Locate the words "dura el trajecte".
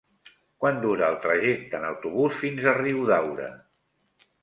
0.85-1.79